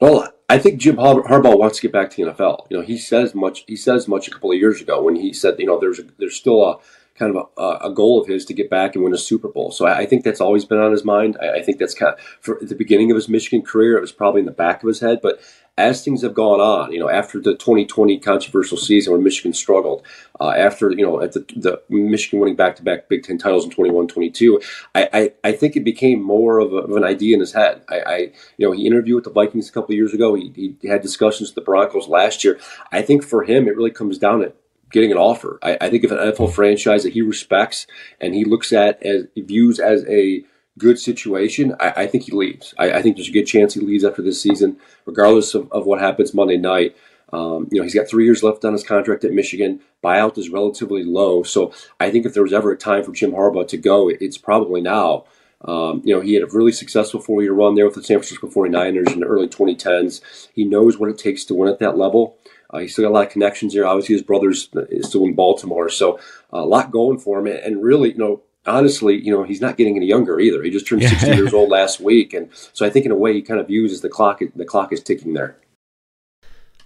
[0.00, 2.66] Well, I think Jim Harbaugh wants to get back to the NFL.
[2.70, 3.64] You know, he says much.
[3.66, 6.04] He says much a couple of years ago when he said, you know, there's a,
[6.18, 6.78] there's still a
[7.20, 9.70] kind of a, a, goal of his to get back and win a Super Bowl.
[9.70, 11.36] So I, I think that's always been on his mind.
[11.40, 14.10] I, I, think that's kind of for the beginning of his Michigan career, it was
[14.10, 15.20] probably in the back of his head.
[15.22, 15.38] But
[15.78, 20.02] as things have gone on, you know, after the 2020 controversial season when Michigan struggled,
[20.40, 23.64] uh, after, you know, at the, the Michigan winning back to back Big Ten titles
[23.64, 24.60] in 21 22,
[24.94, 27.82] I, I, I, think it became more of, a, of an idea in his head.
[27.88, 28.16] I, I,
[28.56, 30.34] you know, he interviewed with the Vikings a couple years ago.
[30.34, 32.58] He, he had discussions with the Broncos last year.
[32.92, 34.52] I think for him, it really comes down to
[34.90, 35.58] getting an offer.
[35.62, 37.86] I, I think if an NFL franchise that he respects
[38.20, 40.44] and he looks at as views as a
[40.78, 42.74] good situation, I, I think he leaves.
[42.78, 45.86] I, I, think there's a good chance he leaves after this season, regardless of, of
[45.86, 46.96] what happens Monday night.
[47.32, 49.80] Um, you know, he's got three years left on his contract at Michigan.
[50.02, 51.42] Buyout is relatively low.
[51.42, 54.38] So I think if there was ever a time for Jim Harbaugh to go, it's
[54.38, 55.24] probably now.
[55.62, 58.16] Um, you know, he had a really successful four year run there with the San
[58.16, 60.48] Francisco 49ers in the early 2010s.
[60.54, 62.36] He knows what it takes to win at that level.
[62.70, 63.86] Uh, he's still got a lot of connections there.
[63.86, 65.88] Obviously, his brother's is still in Baltimore.
[65.88, 66.18] So
[66.52, 67.46] uh, a lot going for him.
[67.46, 70.62] And really, you know, honestly, you know, he's not getting any younger either.
[70.62, 73.32] He just turned 60 years old last week, and so I think in a way
[73.32, 75.56] he kind of views as the clock the clock is ticking there.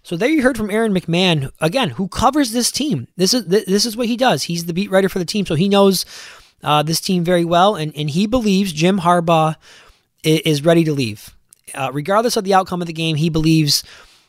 [0.03, 3.09] So there you heard from Aaron McMann again, who covers this team.
[3.17, 4.45] This is this is what he does.
[4.45, 6.05] He's the beat writer for the team, so he knows
[6.63, 9.57] uh, this team very well, and, and he believes Jim Harbaugh
[10.23, 11.37] is, ready to leave.
[11.75, 13.85] Uh, regardless of the outcome of the game, he believes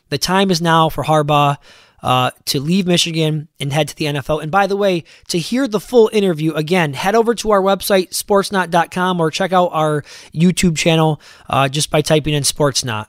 [0.09, 1.57] the time is now for Harbaugh
[2.05, 4.43] uh, to leave Michigan and head to the NFL.
[4.43, 8.09] And by the way, to hear the full interview, again, head over to our website,
[8.09, 13.07] sportsnaut.com, or check out our YouTube channel uh, just by typing in Sportsnaut.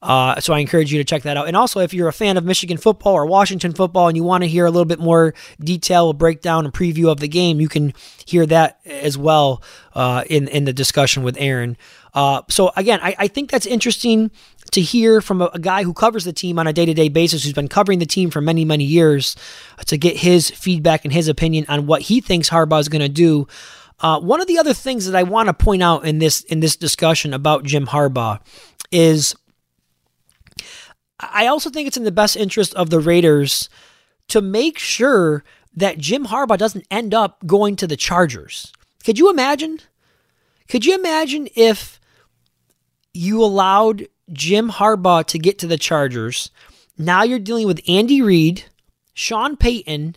[0.00, 1.48] Uh, so I encourage you to check that out.
[1.48, 4.42] And also, if you're a fan of Michigan football or Washington football and you want
[4.42, 7.68] to hear a little bit more detail, a breakdown, and preview of the game, you
[7.68, 7.92] can
[8.24, 9.62] hear that as well
[9.94, 11.76] uh, in in the discussion with Aaron.
[12.14, 14.32] Uh, so again, I, I, think that's interesting
[14.72, 17.08] to hear from a, a guy who covers the team on a day to day
[17.08, 19.36] basis, who's been covering the team for many many years,
[19.86, 23.08] to get his feedback and his opinion on what he thinks Harbaugh is going to
[23.08, 23.46] do.
[24.00, 26.60] Uh, one of the other things that I want to point out in this in
[26.60, 28.40] this discussion about Jim Harbaugh
[28.90, 29.34] is
[31.18, 33.68] I also think it's in the best interest of the Raiders
[34.28, 38.72] to make sure that Jim Harbaugh doesn't end up going to the Chargers.
[39.04, 39.80] Could you imagine?
[40.68, 42.00] Could you imagine if
[43.12, 46.50] you allowed Jim Harbaugh to get to the Chargers?
[46.96, 48.64] Now you're dealing with Andy Reid,
[49.14, 50.16] Sean Payton,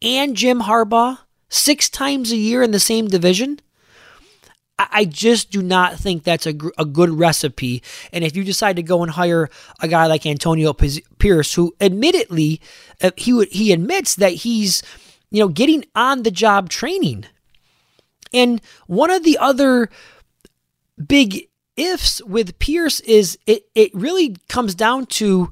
[0.00, 3.60] and Jim Harbaugh six times a year in the same division.
[4.78, 7.82] I just do not think that's a, a good recipe.
[8.12, 9.48] And if you decide to go and hire
[9.80, 12.60] a guy like Antonio Pierce, who admittedly
[13.00, 14.82] uh, he would, he admits that he's
[15.30, 17.26] you know getting on the job training,
[18.32, 19.88] and one of the other
[21.06, 21.48] big
[21.82, 25.50] ifs with Pierce is it it really comes down to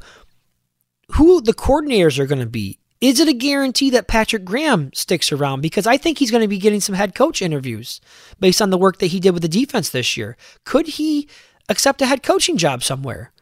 [1.12, 2.78] who the coordinators are going to be.
[3.00, 5.62] Is it a guarantee that Patrick Graham sticks around?
[5.62, 8.00] Because I think he's going to be getting some head coach interviews
[8.38, 10.36] based on the work that he did with the defense this year.
[10.64, 11.28] Could he
[11.68, 13.32] accept a head coaching job somewhere?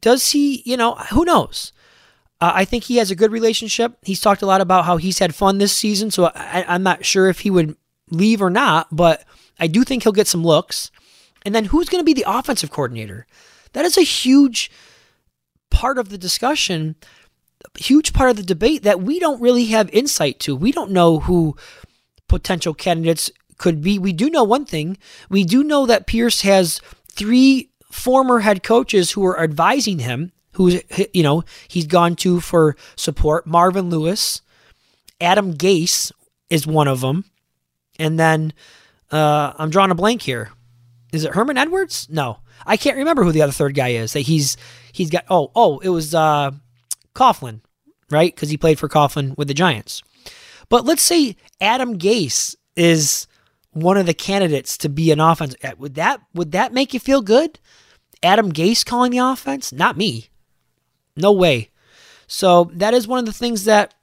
[0.00, 1.72] Does he, you know, who knows?
[2.40, 3.98] Uh, I think he has a good relationship.
[4.02, 7.04] He's talked a lot about how he's had fun this season, so I, I'm not
[7.04, 7.76] sure if he would
[8.10, 9.24] leave or not, but
[9.60, 10.90] I do think he'll get some looks.
[11.44, 13.26] And then who's going to be the offensive coordinator?
[13.72, 14.70] That is a huge
[15.70, 16.96] part of the discussion
[17.76, 20.56] huge part of the debate that we don't really have insight to.
[20.56, 21.56] We don't know who
[22.28, 23.98] potential candidates could be.
[23.98, 24.96] We do know one thing.
[25.28, 30.80] We do know that Pierce has three former head coaches who are advising him, who
[31.12, 33.46] you know, he's gone to for support.
[33.46, 34.42] Marvin Lewis,
[35.20, 36.12] Adam Gase
[36.48, 37.24] is one of them.
[37.98, 38.54] And then
[39.10, 40.50] uh, I'm drawing a blank here.
[41.12, 42.08] Is it Herman Edwards?
[42.10, 42.38] No.
[42.66, 44.56] I can't remember who the other third guy is that he's
[44.92, 46.52] he's got oh oh it was uh
[47.14, 47.60] Coughlin,
[48.10, 48.34] right?
[48.34, 50.02] Because he played for Coughlin with the Giants.
[50.68, 53.26] But let's say Adam Gase is
[53.72, 55.54] one of the candidates to be an offense.
[55.62, 57.58] Uh, would that would that make you feel good?
[58.22, 59.72] Adam Gase calling the offense?
[59.72, 60.28] Not me.
[61.16, 61.70] No way.
[62.26, 63.94] So that is one of the things that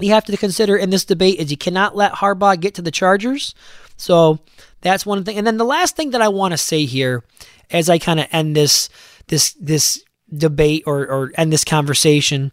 [0.00, 2.90] you have to consider in this debate is you cannot let Harbaugh get to the
[2.90, 3.54] Chargers.
[4.04, 4.40] So
[4.82, 5.38] that's one thing.
[5.38, 7.24] And then the last thing that I want to say here
[7.70, 8.90] as I kind of end this
[9.28, 12.52] this this debate or, or end this conversation.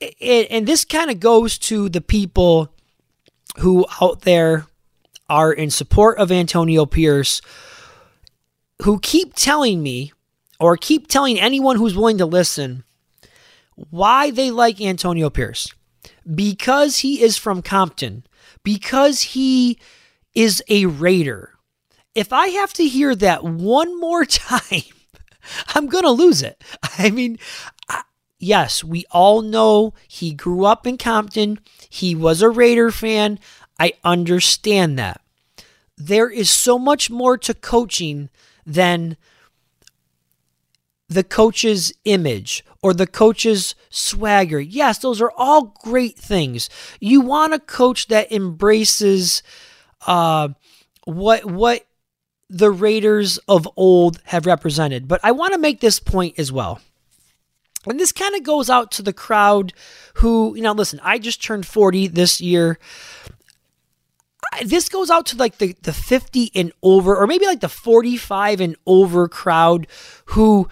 [0.00, 2.74] It, and this kind of goes to the people
[3.58, 4.66] who out there
[5.30, 7.40] are in support of Antonio Pierce
[8.82, 10.12] who keep telling me
[10.60, 12.84] or keep telling anyone who's willing to listen
[13.76, 15.72] why they like Antonio Pierce.
[16.34, 18.24] Because he is from Compton,
[18.62, 19.78] because he
[20.34, 21.54] is a Raider.
[22.14, 24.82] If I have to hear that one more time,
[25.74, 26.62] I'm going to lose it.
[26.98, 27.38] I mean,
[28.38, 31.60] yes, we all know he grew up in Compton.
[31.88, 33.38] He was a Raider fan.
[33.78, 35.20] I understand that.
[35.96, 38.28] There is so much more to coaching
[38.66, 39.16] than
[41.08, 44.60] the coach's image or the coach's swagger.
[44.60, 46.68] Yes, those are all great things.
[47.00, 49.42] You want a coach that embraces
[50.06, 50.48] uh,
[51.04, 51.86] what what
[52.48, 55.08] the Raiders of old have represented.
[55.08, 56.80] But I want to make this point as well.
[57.86, 59.72] And this kind of goes out to the crowd
[60.14, 62.78] who, you know, listen, I just turned 40 this year.
[64.64, 68.60] This goes out to like the, the 50 and over, or maybe like the 45
[68.60, 69.86] and over crowd
[70.26, 70.68] who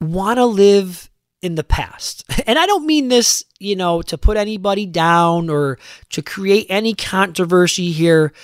[0.00, 1.10] want to live
[1.44, 2.24] in the past.
[2.46, 5.78] And I don't mean this, you know, to put anybody down or
[6.10, 8.34] to create any controversy here,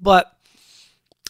[0.00, 0.34] but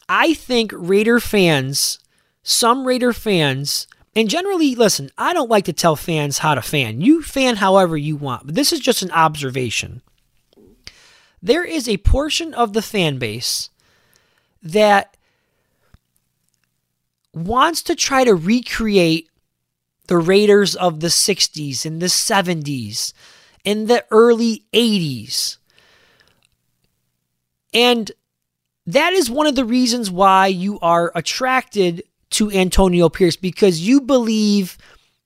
[0.09, 1.99] I think Raider fans,
[2.45, 7.01] some Raider fans, and generally, listen, I don't like to tell fans how to fan.
[7.01, 10.03] You fan however you want, but this is just an observation.
[11.43, 13.71] There is a portion of the fan base
[14.63, 15.17] that
[17.33, 19.30] wants to try to recreate
[20.11, 23.13] the Raiders of the 60s and the 70s
[23.65, 25.59] and the early 80s
[27.73, 28.11] And
[28.87, 34.01] that is one of the reasons why you are attracted to Antonio Pierce because you
[34.01, 34.77] believe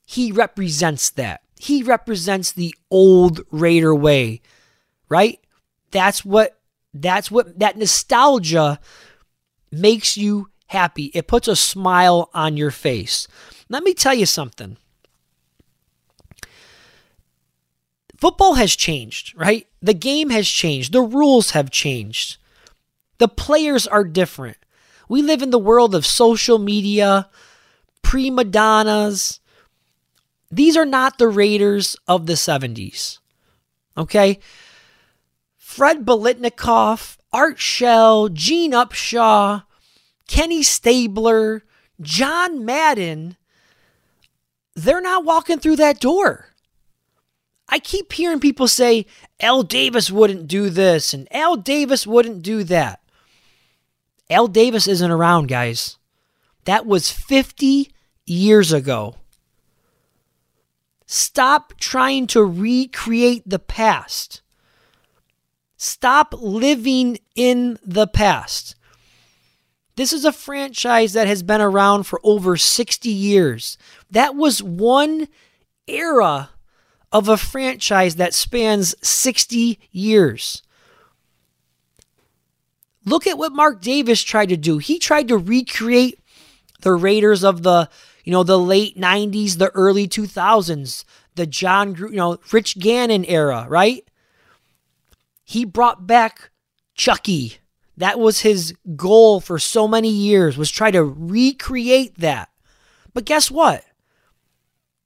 [0.05, 1.41] he represents that.
[1.59, 4.43] He represents the old Raider way,
[5.09, 5.41] right?
[5.93, 6.61] That's what
[6.93, 8.79] that's what that nostalgia
[9.73, 11.07] makes you happy.
[11.15, 13.27] It puts a smile on your face.
[13.69, 14.77] Let me tell you something.
[18.17, 19.67] Football has changed, right?
[19.83, 20.93] The game has changed.
[20.93, 22.39] The rules have changed.
[23.19, 24.57] The players are different.
[25.09, 27.29] We live in the world of social media,
[28.03, 29.41] prima donnas.
[30.51, 33.19] These are not the Raiders of the 70s.
[33.97, 34.39] Okay?
[35.57, 39.65] Fred Biletnikoff, Art Shell, Gene Upshaw,
[40.29, 41.65] Kenny Stabler,
[42.01, 43.37] John Madden,
[44.75, 46.47] they're not walking through that door.
[47.69, 49.07] I keep hearing people say
[49.41, 53.01] Al Davis wouldn't do this and Al Davis wouldn't do that.
[54.31, 55.99] Al Davis isn't around, guys.
[56.65, 57.91] That was 50
[58.27, 59.17] years ago.
[61.07, 64.41] Stop trying to recreate the past.
[65.77, 68.75] Stop living in the past.
[69.97, 73.79] This is a franchise that has been around for over 60 years.
[74.15, 75.27] That was one
[75.89, 76.51] era
[77.11, 80.63] of a franchise that spans 60 years.
[83.05, 84.79] Look at what Mark Davis tried to do.
[84.79, 86.21] He tried to recreate
[86.83, 87.91] the Raiders of the,
[88.23, 91.05] you know, the late 90s, the early 2000s,
[91.35, 94.09] the John, you know, Rich Gannon era, right?
[95.43, 96.51] He brought back
[96.95, 97.59] Chucky.
[97.97, 102.51] That was his goal for so many years was try to recreate that.
[103.13, 103.85] But guess what?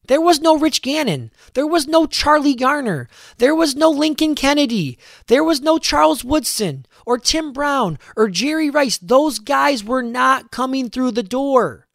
[0.08, 1.30] There was no Rich Gannon.
[1.52, 3.08] There was no Charlie Garner.
[3.36, 4.98] There was no Lincoln Kennedy.
[5.26, 8.98] There was no Charles Woodson or Tim Brown or Jerry Rice.
[8.98, 11.86] Those guys were not coming through the door.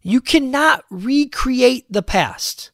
[0.00, 2.70] You cannot recreate the past.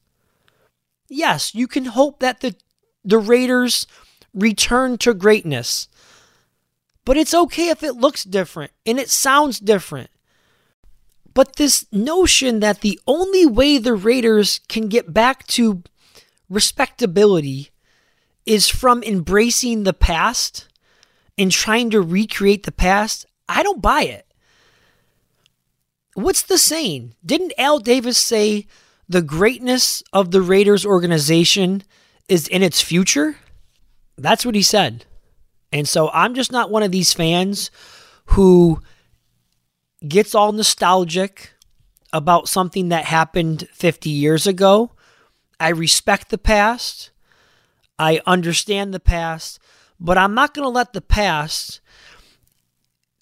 [1.08, 2.54] Yes, you can hope that the,
[3.02, 3.86] the Raiders
[4.34, 5.88] return to greatness.
[7.06, 10.10] But it's okay if it looks different and it sounds different.
[11.36, 15.82] But this notion that the only way the Raiders can get back to
[16.48, 17.72] respectability
[18.46, 20.66] is from embracing the past
[21.36, 24.26] and trying to recreate the past, I don't buy it.
[26.14, 27.16] What's the saying?
[27.22, 28.66] Didn't Al Davis say
[29.06, 31.82] the greatness of the Raiders organization
[32.30, 33.36] is in its future?
[34.16, 35.04] That's what he said.
[35.70, 37.70] And so I'm just not one of these fans
[38.24, 38.80] who
[40.06, 41.52] gets all nostalgic
[42.12, 44.92] about something that happened 50 years ago.
[45.58, 47.10] I respect the past.
[47.98, 49.58] I understand the past,
[49.98, 51.80] but I'm not going to let the past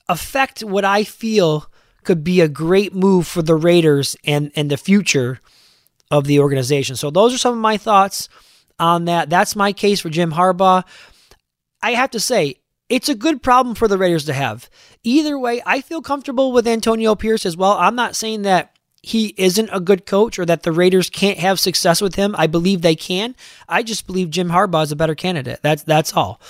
[0.08, 1.70] affect what I feel
[2.02, 5.40] could be a great move for the Raiders and, and the future
[6.10, 6.96] of the organization.
[6.96, 8.28] So, those are some of my thoughts
[8.78, 9.30] on that.
[9.30, 10.84] That's my case for Jim Harbaugh.
[11.82, 12.56] I have to say,
[12.88, 14.68] it's a good problem for the Raiders to have.
[15.02, 17.72] Either way, I feel comfortable with Antonio Pierce as well.
[17.72, 21.60] I'm not saying that he isn't a good coach or that the Raiders can't have
[21.60, 22.34] success with him.
[22.38, 23.34] I believe they can.
[23.68, 25.60] I just believe Jim Harbaugh is a better candidate.
[25.62, 26.40] That's that's all.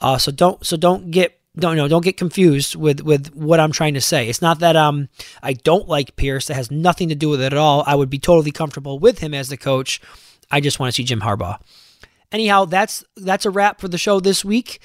[0.00, 3.72] Uh, so don't so don't get don't know don't get confused with with what I'm
[3.72, 4.28] trying to say.
[4.28, 5.08] It's not that um
[5.42, 6.48] I don't like Pierce.
[6.48, 7.84] That has nothing to do with it at all.
[7.86, 10.00] I would be totally comfortable with him as the coach.
[10.50, 11.60] I just want to see Jim Harbaugh.
[12.32, 14.80] Anyhow, that's that's a wrap for the show this week.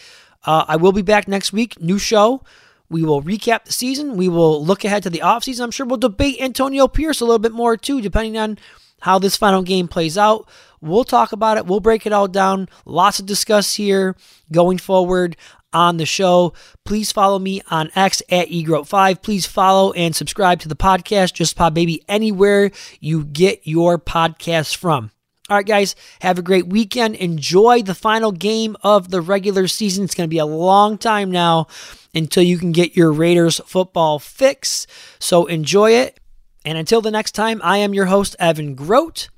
[0.45, 1.79] Uh, I will be back next week.
[1.81, 2.43] New show.
[2.89, 4.15] We will recap the season.
[4.15, 5.61] We will look ahead to the offseason.
[5.61, 8.59] I'm sure we'll debate Antonio Pierce a little bit more too, depending on
[9.01, 10.47] how this final game plays out.
[10.81, 11.65] We'll talk about it.
[11.65, 12.69] We'll break it all down.
[12.85, 14.15] Lots to discuss here
[14.51, 15.35] going forward
[15.73, 16.53] on the show.
[16.85, 19.21] Please follow me on X at eGroat5.
[19.21, 24.75] Please follow and subscribe to the podcast, Just Pod Baby, anywhere you get your podcast
[24.75, 25.11] from.
[25.47, 27.15] All right, guys, have a great weekend.
[27.15, 30.03] Enjoy the final game of the regular season.
[30.03, 31.67] It's going to be a long time now
[32.15, 34.87] until you can get your Raiders football fix.
[35.19, 36.19] So enjoy it.
[36.63, 39.29] And until the next time, I am your host, Evan Groat.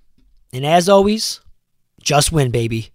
[0.54, 1.42] And as always,
[2.02, 2.92] just win, baby.